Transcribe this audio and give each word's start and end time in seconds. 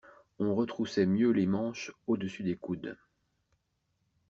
On 0.39 0.55
retroussait 0.55 1.05
mieux 1.05 1.29
les 1.29 1.45
manches 1.45 1.91
au-dessus 2.07 2.41
des 2.41 2.57
coudes. 2.57 2.97